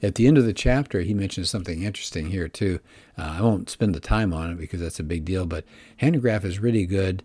At 0.03 0.17
the 0.17 0.27
end 0.27 0.39
of 0.39 0.45
the 0.45 0.53
chapter, 0.53 1.01
he 1.01 1.15
mentions 1.15 1.51
something 1.51 1.83
interesting 1.83 2.27
here, 2.27 2.49
too. 2.49 2.81
Uh, 3.17 3.37
I 3.39 3.41
won't 3.41 3.71
spend 3.71 3.95
the 3.95 4.01
time 4.01 4.33
on 4.33 4.51
it 4.51 4.59
because 4.59 4.81
that's 4.81 5.01
a 5.01 5.05
big 5.05 5.25
deal, 5.25 5.47
but 5.47 5.65
Hanegraaff 6.01 6.45
is 6.45 6.59
really 6.59 6.87
good 6.87 7.23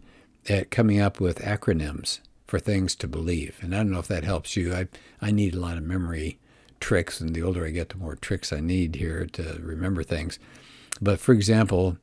at 0.47 0.71
coming 0.71 0.99
up 0.99 1.19
with 1.19 1.39
acronyms 1.39 2.19
for 2.45 2.59
things 2.59 2.95
to 2.95 3.07
believe. 3.07 3.57
And 3.61 3.73
I 3.73 3.79
don't 3.79 3.91
know 3.91 3.99
if 3.99 4.07
that 4.07 4.23
helps 4.23 4.55
you. 4.55 4.73
I, 4.73 4.87
I 5.21 5.31
need 5.31 5.53
a 5.53 5.59
lot 5.59 5.77
of 5.77 5.83
memory 5.83 6.39
tricks, 6.79 7.19
and 7.19 7.33
the 7.33 7.43
older 7.43 7.65
I 7.65 7.71
get, 7.71 7.89
the 7.89 7.97
more 7.97 8.15
tricks 8.15 8.53
I 8.53 8.59
need 8.59 8.95
here 8.95 9.25
to 9.33 9.59
remember 9.61 10.03
things. 10.03 10.39
But 11.01 11.19
for 11.19 11.33
example, 11.33 11.97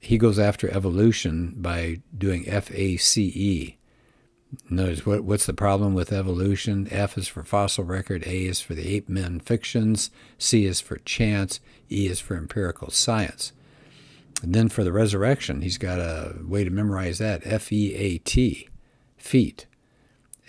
he 0.00 0.18
goes 0.18 0.38
after 0.38 0.70
evolution 0.70 1.54
by 1.56 2.00
doing 2.16 2.44
FACE. 2.44 3.76
Notice 4.68 5.06
what, 5.06 5.24
what's 5.24 5.46
the 5.46 5.54
problem 5.54 5.94
with 5.94 6.12
evolution? 6.12 6.88
F 6.90 7.16
is 7.16 7.28
for 7.28 7.44
fossil 7.44 7.84
record, 7.84 8.22
A 8.26 8.46
is 8.46 8.60
for 8.60 8.74
the 8.74 8.88
ape 8.88 9.08
men 9.08 9.40
fictions, 9.40 10.10
C 10.38 10.64
is 10.66 10.80
for 10.80 10.98
chance, 10.98 11.60
E 11.90 12.06
is 12.06 12.20
for 12.20 12.36
empirical 12.36 12.90
science. 12.90 13.52
And 14.42 14.54
then 14.54 14.68
for 14.68 14.84
the 14.84 14.92
resurrection, 14.92 15.62
he's 15.62 15.78
got 15.78 15.98
a 15.98 16.36
way 16.42 16.64
to 16.64 16.70
memorize 16.70 17.18
that 17.18 17.46
F 17.46 17.72
E 17.72 17.94
A 17.94 18.18
T, 18.18 18.68
feet. 19.16 19.66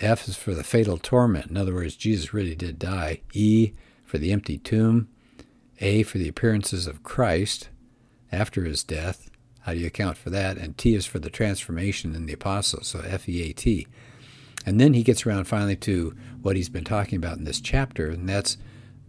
F 0.01 0.27
is 0.27 0.35
for 0.35 0.53
the 0.53 0.63
fatal 0.63 0.97
torment. 0.97 1.49
In 1.49 1.55
other 1.55 1.73
words, 1.73 1.95
Jesus 1.95 2.33
really 2.33 2.55
did 2.55 2.77
die. 2.77 3.21
E 3.33 3.71
for 4.03 4.17
the 4.17 4.33
empty 4.33 4.57
tomb. 4.57 5.07
A 5.79 6.03
for 6.03 6.17
the 6.17 6.27
appearances 6.27 6.87
of 6.87 7.03
Christ 7.03 7.69
after 8.31 8.65
his 8.65 8.83
death. 8.83 9.29
How 9.65 9.73
do 9.73 9.79
you 9.79 9.87
account 9.87 10.15
for 10.15 10.29
that? 10.29 10.57
And 10.57 10.77
T 10.77 10.93
is 10.93 11.07
for 11.07 11.17
the 11.17 11.31
transformation 11.31 12.13
in 12.13 12.27
the 12.27 12.33
apostles, 12.33 12.85
so 12.85 12.99
F 12.99 13.27
E 13.27 13.49
A 13.49 13.53
T. 13.53 13.87
And 14.63 14.79
then 14.79 14.93
he 14.93 15.01
gets 15.01 15.25
around 15.25 15.45
finally 15.45 15.75
to 15.77 16.15
what 16.43 16.55
he's 16.55 16.69
been 16.69 16.83
talking 16.83 17.17
about 17.17 17.37
in 17.37 17.45
this 17.45 17.59
chapter, 17.59 18.09
and 18.09 18.29
that's 18.29 18.57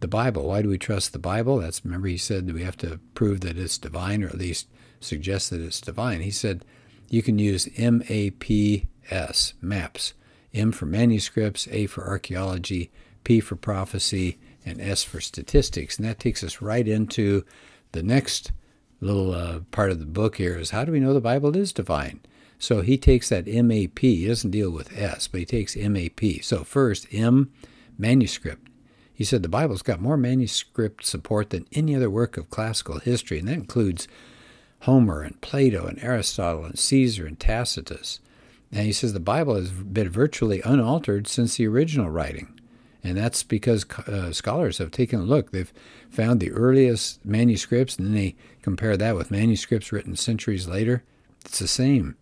the 0.01 0.09
Bible. 0.09 0.49
Why 0.49 0.63
do 0.63 0.71
we 0.71 0.79
trust 0.79 1.13
the 1.13 1.19
Bible? 1.19 1.59
That's 1.59 1.85
remember 1.85 2.09
he 2.09 2.17
said 2.17 2.47
that 2.47 2.55
we 2.55 2.63
have 2.63 2.79
to 2.79 3.01
prove 3.15 3.43
that 3.43 3.59
it's 3.59 3.77
divine, 3.77 4.25
or 4.25 4.29
at 4.29 4.39
least 4.39 4.67
suggest 4.99 5.51
that 5.51 5.61
it's 5.61 5.81
divine. 5.81 6.23
He 6.23 6.31
said 6.31 6.65
you 7.11 7.23
can 7.23 7.39
use 7.39 7.69
M 7.77 8.03
A 8.09 8.31
P 8.31 8.87
S 9.11 9.53
maps. 9.61 10.15
M 10.55 10.73
for 10.73 10.87
manuscripts, 10.87 11.69
A 11.71 11.85
for 11.85 12.07
archaeology, 12.07 12.91
P 13.25 13.41
for 13.41 13.57
prophecy, 13.57 14.39
and 14.65 14.81
S 14.81 15.05
for 15.05 15.21
statistics. 15.21 15.99
And 15.99 16.07
that 16.07 16.19
takes 16.19 16.43
us 16.43 16.63
right 16.63 16.89
into 16.89 17.45
the 17.93 18.03
next 18.03 18.53
little 19.01 19.35
uh, 19.35 19.61
part 19.71 19.91
of 19.91 20.01
the 20.01 20.07
book 20.07 20.37
here 20.37 20.59
is 20.59 20.71
how 20.71 20.85
do 20.85 20.93
we 20.93 21.01
know 21.01 21.13
the 21.13 21.21
Bible 21.21 21.57
is 21.57 21.73
divine? 21.73 22.21
So 22.59 22.81
he 22.81 22.97
takes 22.97 23.29
that 23.29 23.47
MAP, 23.47 23.99
he 23.99 24.27
doesn't 24.27 24.51
deal 24.51 24.71
with 24.71 24.97
S, 24.97 25.29
but 25.29 25.41
he 25.41 25.47
takes 25.47 25.77
MAP. 25.77 26.43
So 26.43 26.65
first, 26.65 27.07
M, 27.13 27.53
manuscript. 27.99 28.69
He 29.13 29.25
said 29.25 29.43
the 29.43 29.49
Bible's 29.49 29.83
got 29.83 30.01
more 30.01 30.17
manuscript 30.17 31.05
support 31.05 31.51
than 31.51 31.67
any 31.73 31.95
other 31.95 32.11
work 32.11 32.37
of 32.37 32.51
classical 32.51 32.99
history, 32.99 33.39
and 33.39 33.49
that 33.49 33.55
includes 33.55 34.09
Homer 34.81 35.23
and 35.23 35.41
Plato 35.41 35.87
and 35.87 36.03
Aristotle 36.03 36.65
and 36.65 36.79
Caesar 36.79 37.27
and 37.27 37.39
Tacitus. 37.39 38.21
And 38.71 38.85
he 38.85 38.93
says 38.93 39.13
the 39.13 39.21
Bible 39.21 39.55
has 39.55 39.71
been 39.71 40.11
virtually 40.11 40.61
unaltered 40.63 41.29
since 41.29 41.57
the 41.57 41.67
original 41.67 42.11
writing. 42.11 42.61
And 43.07 43.17
that's 43.17 43.43
because 43.43 43.85
uh, 44.07 44.33
scholars 44.33 44.79
have 44.79 44.91
taken 44.91 45.21
a 45.21 45.25
look. 45.25 45.51
They've 45.51 45.73
found 46.11 46.41
the 46.41 46.51
earliest 46.51 47.25
manuscripts, 47.25 47.97
and 47.97 48.09
then 48.09 48.15
they 48.15 48.37
compare 48.63 48.97
that 48.97 49.15
with 49.15 49.31
manuscripts 49.31 49.93
written 49.93 50.17
centuries 50.17 50.67
later. 50.67 51.05
It's 51.45 51.61
the 51.61 51.69
same. 51.69 52.17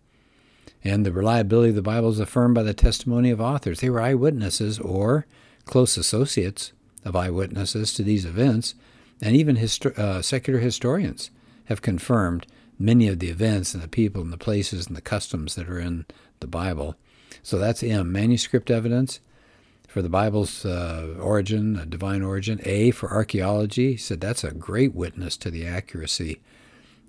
And 0.83 1.03
the 1.03 1.11
reliability 1.11 1.69
of 1.69 1.75
the 1.75 1.81
Bible 1.81 2.09
is 2.09 2.19
affirmed 2.19 2.53
by 2.53 2.63
the 2.63 2.75
testimony 2.75 3.31
of 3.31 3.41
authors. 3.41 3.79
They 3.79 3.89
were 3.89 4.01
eyewitnesses 4.01 4.77
or 4.79 5.25
close 5.65 5.97
associates 5.97 6.73
of 7.03 7.15
eyewitnesses 7.15 7.91
to 7.95 8.03
these 8.03 8.25
events, 8.25 8.75
and 9.21 9.35
even 9.35 9.57
uh, 9.57 10.21
secular 10.21 10.59
historians 10.59 11.31
have 11.65 11.81
confirmed 11.81 12.45
many 12.77 13.07
of 13.07 13.17
the 13.17 13.29
events 13.29 13.73
and 13.73 13.81
the 13.81 13.87
people 13.87 14.21
and 14.21 14.31
the 14.31 14.37
places 14.37 14.85
and 14.85 14.95
the 14.95 15.01
customs 15.01 15.55
that 15.55 15.67
are 15.67 15.79
in 15.79 16.05
the 16.41 16.47
Bible. 16.47 16.95
So 17.41 17.57
that's 17.57 17.81
M, 17.81 18.11
manuscript 18.11 18.69
evidence 18.69 19.19
for 19.95 20.01
the 20.01 20.09
Bible's 20.09 20.65
uh, 20.65 21.15
origin, 21.21 21.85
divine 21.87 22.21
origin. 22.21 22.59
A 22.65 22.91
for 22.91 23.09
archaeology. 23.09 23.91
He 23.91 23.97
said 23.97 24.19
that's 24.19 24.43
a 24.43 24.51
great 24.51 24.93
witness 24.93 25.37
to 25.37 25.49
the 25.49 25.65
accuracy. 25.65 26.41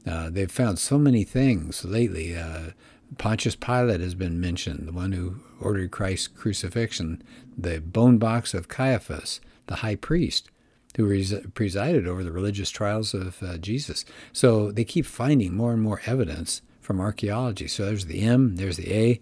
Uh, 0.06 0.30
they've 0.30 0.48
found 0.48 0.78
so 0.78 0.96
many 0.96 1.24
things 1.24 1.84
lately. 1.84 2.36
Uh, 2.36 2.70
Pontius 3.18 3.56
Pilate 3.56 4.00
has 4.00 4.14
been 4.14 4.40
mentioned, 4.40 4.86
the 4.86 4.92
one 4.92 5.10
who 5.10 5.40
ordered 5.60 5.90
Christ's 5.90 6.28
crucifixion. 6.28 7.24
The 7.58 7.80
bone 7.80 8.18
box 8.18 8.54
of 8.54 8.68
Caiaphas, 8.68 9.40
the 9.66 9.82
high 9.82 9.96
priest, 9.96 10.48
who 10.96 11.06
res- 11.06 11.34
presided 11.54 12.06
over 12.06 12.22
the 12.22 12.30
religious 12.30 12.70
trials 12.70 13.14
of 13.14 13.42
uh, 13.42 13.58
Jesus. 13.58 14.04
So 14.32 14.70
they 14.70 14.84
keep 14.84 15.06
finding 15.06 15.56
more 15.56 15.72
and 15.72 15.82
more 15.82 16.02
evidence 16.06 16.62
from 16.80 17.00
archaeology. 17.00 17.66
So 17.66 17.84
there's 17.84 18.06
the 18.06 18.20
M, 18.20 18.54
there's 18.54 18.76
the 18.76 18.94
A, 18.94 19.20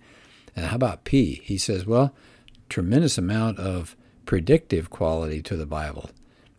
and 0.55 0.67
how 0.67 0.77
about 0.77 1.05
P? 1.05 1.41
He 1.43 1.57
says, 1.57 1.87
well, 1.87 2.15
tremendous 2.69 3.19
amount 3.19 3.59
of 3.59 3.97
predictive 4.27 4.91
quality 4.91 5.43
to 5.43 5.57
the 5.57 5.67
Bible. 5.67 6.11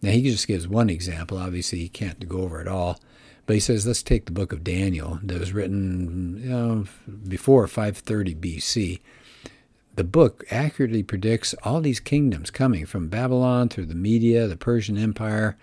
Now, 0.01 0.11
he 0.11 0.21
just 0.21 0.47
gives 0.47 0.67
one 0.67 0.89
example. 0.89 1.37
Obviously, 1.37 1.79
he 1.79 1.89
can't 1.89 2.27
go 2.27 2.41
over 2.41 2.61
it 2.61 2.67
all. 2.67 2.99
But 3.45 3.55
he 3.55 3.59
says, 3.59 3.85
let's 3.85 4.01
take 4.01 4.25
the 4.25 4.31
book 4.31 4.51
of 4.51 4.63
Daniel 4.63 5.19
that 5.23 5.39
was 5.39 5.53
written 5.53 6.41
you 6.43 6.49
know, 6.49 6.85
before 7.27 7.67
530 7.67 8.35
BC. 8.35 8.99
The 9.95 10.03
book 10.03 10.43
accurately 10.51 11.03
predicts 11.03 11.53
all 11.63 11.79
these 11.79 11.99
kingdoms 11.99 12.49
coming 12.49 12.85
from 12.85 13.07
Babylon 13.07 13.69
through 13.69 13.85
the 13.85 13.95
Media, 13.95 14.47
the 14.47 14.57
Persian 14.57 14.97
Empire, 14.97 15.57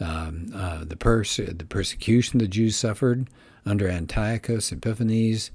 um, 0.00 0.50
uh, 0.54 0.84
the, 0.84 0.96
pers- 0.96 1.36
the 1.36 1.66
persecution 1.68 2.38
the 2.38 2.48
Jews 2.48 2.76
suffered 2.76 3.28
under 3.66 3.88
Antiochus 3.88 4.72
Epiphanes, 4.72 5.50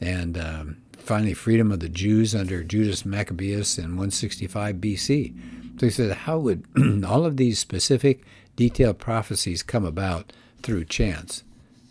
and 0.00 0.38
um, 0.38 0.76
finally 1.02 1.34
freedom 1.34 1.72
of 1.72 1.80
the 1.80 1.88
Jews 1.88 2.34
under 2.34 2.62
Judas 2.62 3.04
Maccabeus 3.04 3.78
in 3.78 3.96
165 3.96 4.76
BC. 4.76 5.34
So 5.78 5.86
he 5.86 5.90
said, 5.90 6.12
how 6.12 6.38
would 6.38 6.64
all 7.04 7.24
of 7.24 7.36
these 7.36 7.58
specific, 7.58 8.24
detailed 8.56 8.98
prophecies 8.98 9.62
come 9.62 9.84
about 9.84 10.32
through 10.62 10.84
chance? 10.84 11.42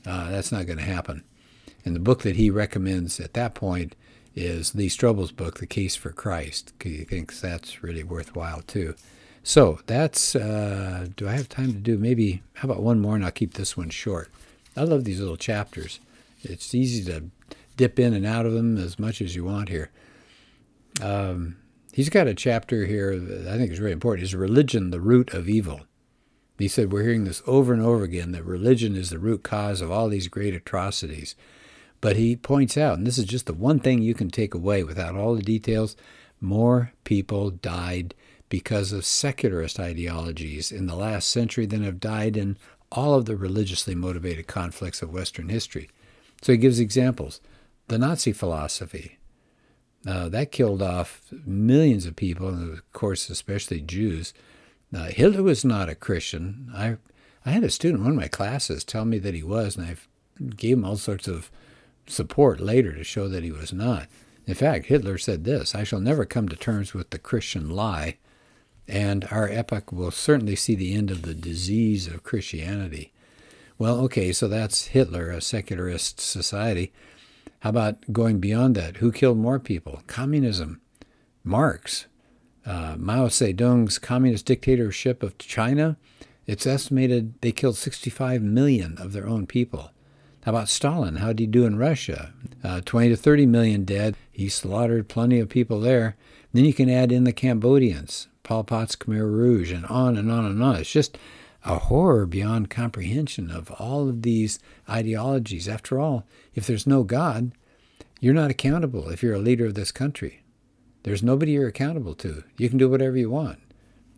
Uh, 0.05 0.29
that's 0.31 0.51
not 0.51 0.65
going 0.65 0.79
to 0.79 0.85
happen. 0.85 1.23
And 1.85 1.95
the 1.95 1.99
book 1.99 2.21
that 2.23 2.35
he 2.35 2.49
recommends 2.49 3.19
at 3.19 3.33
that 3.33 3.53
point 3.53 3.95
is 4.35 4.75
Lee 4.75 4.87
Strobel's 4.87 5.31
book, 5.31 5.59
The 5.59 5.67
Case 5.67 5.95
for 5.95 6.11
Christ, 6.11 6.73
because 6.77 6.93
he 6.93 7.03
thinks 7.03 7.41
that's 7.41 7.83
really 7.83 8.03
worthwhile 8.03 8.61
too. 8.61 8.95
So 9.43 9.79
that's, 9.87 10.35
uh, 10.35 11.07
do 11.15 11.27
I 11.27 11.33
have 11.33 11.49
time 11.49 11.73
to 11.73 11.79
do 11.79 11.97
maybe, 11.97 12.43
how 12.55 12.69
about 12.69 12.83
one 12.83 12.99
more 12.99 13.15
and 13.15 13.25
I'll 13.25 13.31
keep 13.31 13.55
this 13.55 13.75
one 13.75 13.89
short. 13.89 14.29
I 14.77 14.83
love 14.83 15.03
these 15.03 15.19
little 15.19 15.37
chapters. 15.37 15.99
It's 16.43 16.73
easy 16.73 17.03
to 17.11 17.25
dip 17.81 17.97
in 17.97 18.13
and 18.13 18.27
out 18.27 18.45
of 18.45 18.53
them 18.53 18.77
as 18.77 18.99
much 18.99 19.23
as 19.23 19.35
you 19.35 19.43
want 19.43 19.67
here. 19.67 19.89
Um, 21.01 21.57
he's 21.91 22.09
got 22.09 22.27
a 22.27 22.35
chapter 22.35 22.85
here 22.85 23.17
that 23.17 23.51
I 23.51 23.57
think 23.57 23.71
is 23.71 23.79
really 23.79 23.91
important. 23.91 24.23
Is 24.23 24.35
religion 24.35 24.91
the 24.91 25.01
root 25.01 25.33
of 25.33 25.49
evil? 25.49 25.81
He 26.59 26.67
said 26.67 26.91
we're 26.91 27.01
hearing 27.01 27.23
this 27.23 27.41
over 27.47 27.73
and 27.73 27.81
over 27.81 28.03
again 28.03 28.33
that 28.33 28.45
religion 28.45 28.95
is 28.95 29.09
the 29.09 29.17
root 29.17 29.41
cause 29.41 29.81
of 29.81 29.89
all 29.89 30.09
these 30.09 30.27
great 30.27 30.53
atrocities. 30.53 31.35
But 32.01 32.17
he 32.17 32.35
points 32.35 32.77
out, 32.77 32.99
and 32.99 33.07
this 33.07 33.17
is 33.17 33.25
just 33.25 33.47
the 33.47 33.53
one 33.55 33.79
thing 33.79 34.03
you 34.03 34.13
can 34.13 34.29
take 34.29 34.53
away 34.53 34.83
without 34.83 35.15
all 35.15 35.33
the 35.33 35.41
details, 35.41 35.95
more 36.39 36.93
people 37.03 37.49
died 37.49 38.13
because 38.47 38.91
of 38.91 39.05
secularist 39.05 39.79
ideologies 39.79 40.71
in 40.71 40.85
the 40.85 40.95
last 40.95 41.29
century 41.29 41.65
than 41.65 41.81
have 41.81 41.99
died 41.99 42.37
in 42.37 42.59
all 42.91 43.15
of 43.15 43.25
the 43.25 43.35
religiously 43.35 43.95
motivated 43.95 44.45
conflicts 44.45 45.01
of 45.01 45.11
Western 45.11 45.49
history. 45.49 45.89
So 46.43 46.51
he 46.51 46.59
gives 46.59 46.79
examples. 46.79 47.41
The 47.91 47.99
Nazi 47.99 48.31
philosophy, 48.31 49.17
uh, 50.07 50.29
that 50.29 50.53
killed 50.53 50.81
off 50.81 51.23
millions 51.45 52.05
of 52.05 52.15
people, 52.15 52.47
and 52.47 52.71
of 52.71 52.93
course, 52.93 53.29
especially 53.29 53.81
Jews. 53.81 54.33
Uh, 54.95 55.07
Hitler 55.07 55.43
was 55.43 55.65
not 55.65 55.89
a 55.89 55.95
Christian. 55.95 56.71
I, 56.73 56.95
I 57.45 57.51
had 57.51 57.65
a 57.65 57.69
student 57.69 57.99
in 57.99 58.05
one 58.05 58.13
of 58.13 58.17
my 58.17 58.29
classes 58.29 58.85
tell 58.85 59.03
me 59.03 59.19
that 59.19 59.33
he 59.33 59.43
was, 59.43 59.75
and 59.75 59.85
I 59.85 59.97
gave 60.55 60.77
him 60.77 60.85
all 60.85 60.95
sorts 60.95 61.27
of 61.27 61.51
support 62.07 62.61
later 62.61 62.93
to 62.93 63.03
show 63.03 63.27
that 63.27 63.43
he 63.43 63.51
was 63.51 63.73
not. 63.73 64.07
In 64.47 64.53
fact, 64.53 64.85
Hitler 64.85 65.17
said 65.17 65.43
this 65.43 65.75
I 65.75 65.83
shall 65.83 65.99
never 65.99 66.23
come 66.23 66.47
to 66.47 66.55
terms 66.55 66.93
with 66.93 67.09
the 67.09 67.19
Christian 67.19 67.69
lie, 67.69 68.19
and 68.87 69.27
our 69.29 69.49
epoch 69.49 69.91
will 69.91 70.11
certainly 70.11 70.55
see 70.55 70.75
the 70.75 70.93
end 70.93 71.11
of 71.11 71.23
the 71.23 71.33
disease 71.33 72.07
of 72.07 72.23
Christianity. 72.23 73.11
Well, 73.77 73.99
okay, 74.05 74.31
so 74.31 74.47
that's 74.47 74.87
Hitler, 74.87 75.29
a 75.29 75.41
secularist 75.41 76.21
society. 76.21 76.93
How 77.59 77.69
about 77.69 78.11
going 78.11 78.39
beyond 78.39 78.75
that? 78.75 78.97
Who 78.97 79.11
killed 79.11 79.37
more 79.37 79.59
people? 79.59 80.01
Communism. 80.07 80.81
Marx. 81.43 82.07
Uh, 82.65 82.95
Mao 82.97 83.27
Zedong's 83.27 83.97
communist 83.99 84.45
dictatorship 84.45 85.23
of 85.23 85.37
China. 85.37 85.97
It's 86.45 86.67
estimated 86.67 87.33
they 87.41 87.51
killed 87.51 87.77
65 87.77 88.41
million 88.41 88.97
of 88.97 89.13
their 89.13 89.27
own 89.27 89.45
people. 89.47 89.91
How 90.43 90.51
about 90.51 90.69
Stalin? 90.69 91.17
How 91.17 91.27
did 91.27 91.39
he 91.39 91.47
do 91.47 91.65
in 91.65 91.77
Russia? 91.77 92.33
Uh, 92.63 92.81
20 92.83 93.09
to 93.09 93.15
30 93.15 93.45
million 93.45 93.85
dead. 93.85 94.15
He 94.31 94.49
slaughtered 94.49 95.07
plenty 95.07 95.39
of 95.39 95.49
people 95.49 95.79
there. 95.79 96.15
Then 96.51 96.65
you 96.65 96.73
can 96.73 96.89
add 96.89 97.11
in 97.11 97.23
the 97.23 97.31
Cambodians, 97.31 98.27
Pol 98.43 98.63
Pot's 98.63 98.95
Khmer 98.95 99.31
Rouge, 99.31 99.71
and 99.71 99.85
on 99.85 100.17
and 100.17 100.31
on 100.31 100.45
and 100.45 100.61
on. 100.63 100.77
It's 100.77 100.91
just 100.91 101.17
a 101.63 101.77
horror 101.77 102.25
beyond 102.25 102.69
comprehension 102.69 103.51
of 103.51 103.71
all 103.71 104.09
of 104.09 104.21
these 104.21 104.59
ideologies. 104.89 105.67
After 105.67 105.99
all, 105.99 106.25
if 106.55 106.65
there's 106.65 106.87
no 106.87 107.03
God, 107.03 107.51
You're 108.21 108.35
not 108.35 108.51
accountable 108.51 109.09
if 109.09 109.23
you're 109.23 109.33
a 109.33 109.39
leader 109.39 109.65
of 109.65 109.73
this 109.73 109.91
country. 109.91 110.43
There's 111.01 111.23
nobody 111.23 111.53
you're 111.53 111.67
accountable 111.67 112.13
to. 112.15 112.43
You 112.55 112.69
can 112.69 112.77
do 112.77 112.87
whatever 112.87 113.17
you 113.17 113.31
want. 113.31 113.57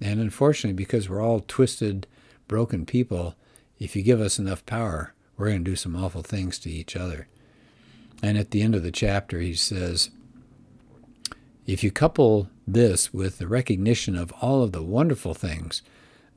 And 0.02 0.20
unfortunately, 0.20 0.76
because 0.76 1.10
we're 1.10 1.24
all 1.24 1.40
twisted, 1.40 2.06
broken 2.50 2.86
people, 2.86 3.36
if 3.80 3.96
you 3.96 4.04
give 4.04 4.20
us 4.20 4.38
enough 4.38 4.66
power, 4.66 5.14
we're 5.38 5.48
going 5.48 5.64
to 5.64 5.72
do 5.72 5.78
some 5.78 5.96
awful 5.96 6.22
things 6.22 6.60
to 6.60 6.70
each 6.70 6.98
other. 6.98 7.30
And 8.22 8.38
at 8.38 8.52
the 8.52 8.62
end 8.62 8.76
of 8.76 8.84
the 8.84 8.92
chapter, 8.92 9.40
he 9.40 9.54
says, 9.54 10.10
if 11.66 11.82
you 11.82 11.90
couple 11.90 12.50
this 12.68 13.14
with 13.14 13.38
the 13.38 13.48
recognition 13.48 14.18
of 14.18 14.34
all 14.42 14.64
of 14.64 14.74
the 14.74 14.84
wonderful 14.84 15.34
things 15.34 15.82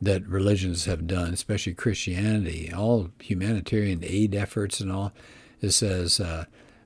that 0.01 0.27
religions 0.27 0.85
have 0.85 1.07
done, 1.07 1.33
especially 1.33 1.75
Christianity, 1.75 2.73
all 2.73 3.11
humanitarian 3.21 4.01
aid 4.03 4.35
efforts 4.35 4.81
and 4.81 4.93
all, 4.93 5.13
it 5.61 5.71
says 5.71 6.21
uh, 6.21 6.45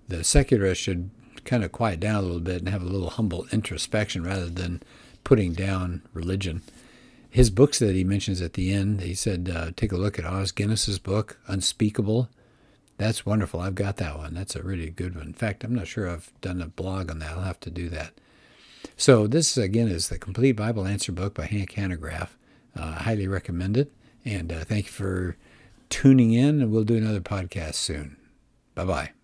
the 0.08 0.22
secularists 0.22 0.84
should 0.84 1.10
kind 1.44 1.64
of 1.64 1.72
quiet 1.72 2.00
down 2.00 2.16
a 2.16 2.22
little 2.22 2.40
bit 2.40 2.58
and 2.58 2.68
have 2.68 2.82
a 2.82 2.86
little 2.86 3.10
humble 3.10 3.46
introspection 3.50 4.22
rather 4.24 4.48
than 4.48 4.82
putting 5.24 5.52
down 5.52 6.02
religion. 6.12 6.62
His 7.28 7.50
books 7.50 7.78
that 7.78 7.94
he 7.94 8.04
mentions 8.04 8.40
at 8.40 8.54
the 8.54 8.72
end, 8.72 9.02
he 9.02 9.14
said, 9.14 9.50
uh, 9.54 9.70
take 9.76 9.92
a 9.92 9.96
look 9.96 10.18
at 10.18 10.24
Os 10.24 10.50
Guinness's 10.50 10.98
book, 10.98 11.38
Unspeakable. 11.46 12.28
That's 12.98 13.24
wonderful. 13.24 13.60
I've 13.60 13.76
got 13.76 13.96
that 13.98 14.18
one. 14.18 14.34
That's 14.34 14.56
a 14.56 14.62
really 14.62 14.90
good 14.90 15.14
one. 15.16 15.28
In 15.28 15.32
fact, 15.32 15.64
I'm 15.64 15.74
not 15.74 15.86
sure 15.86 16.08
I've 16.08 16.32
done 16.40 16.60
a 16.60 16.66
blog 16.66 17.10
on 17.10 17.20
that. 17.20 17.30
I'll 17.30 17.42
have 17.42 17.60
to 17.60 17.70
do 17.70 17.88
that. 17.90 18.12
So 18.96 19.26
this 19.26 19.56
again 19.56 19.88
is 19.88 20.08
the 20.08 20.18
complete 20.18 20.52
Bible 20.52 20.86
answer 20.86 21.12
book 21.12 21.34
by 21.34 21.46
Hank 21.46 21.72
Hanegraaff. 21.72 22.30
Uh, 22.76 22.92
highly 22.92 23.28
recommend 23.28 23.76
it. 23.76 23.92
And 24.24 24.52
uh, 24.52 24.64
thank 24.64 24.86
you 24.86 24.92
for 24.92 25.36
tuning 25.88 26.32
in, 26.32 26.60
and 26.60 26.70
we'll 26.70 26.84
do 26.84 26.96
another 26.96 27.20
podcast 27.20 27.74
soon. 27.74 28.16
Bye 28.74 28.84
bye. 28.84 29.19